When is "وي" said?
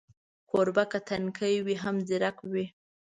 1.65-1.75, 2.51-2.65